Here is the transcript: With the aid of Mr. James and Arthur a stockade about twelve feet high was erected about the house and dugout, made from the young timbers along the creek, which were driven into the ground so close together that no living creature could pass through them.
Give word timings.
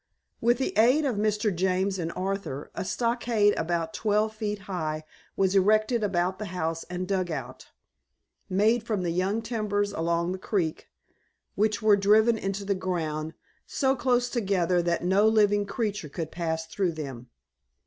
With 0.41 0.57
the 0.57 0.75
aid 0.79 1.05
of 1.05 1.17
Mr. 1.17 1.55
James 1.55 1.99
and 1.99 2.11
Arthur 2.15 2.71
a 2.73 2.83
stockade 2.83 3.53
about 3.55 3.93
twelve 3.93 4.33
feet 4.33 4.61
high 4.61 5.03
was 5.35 5.53
erected 5.55 6.03
about 6.03 6.39
the 6.39 6.45
house 6.47 6.83
and 6.85 7.07
dugout, 7.07 7.67
made 8.49 8.81
from 8.81 9.03
the 9.03 9.11
young 9.11 9.43
timbers 9.43 9.91
along 9.93 10.31
the 10.31 10.39
creek, 10.39 10.87
which 11.53 11.83
were 11.83 11.95
driven 11.95 12.35
into 12.35 12.65
the 12.65 12.73
ground 12.73 13.35
so 13.67 13.95
close 13.95 14.27
together 14.27 14.81
that 14.81 15.03
no 15.03 15.27
living 15.27 15.67
creature 15.67 16.09
could 16.09 16.31
pass 16.31 16.65
through 16.65 16.93
them. 16.93 17.29